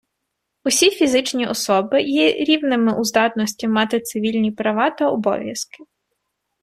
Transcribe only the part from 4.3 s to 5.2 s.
права та